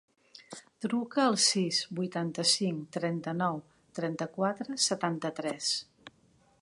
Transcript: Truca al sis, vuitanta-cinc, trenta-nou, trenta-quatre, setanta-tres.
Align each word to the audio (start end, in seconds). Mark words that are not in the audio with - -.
Truca 0.85 1.25
al 1.31 1.35
sis, 1.43 1.81
vuitanta-cinc, 1.99 2.81
trenta-nou, 2.97 3.61
trenta-quatre, 4.01 4.81
setanta-tres. 4.87 5.71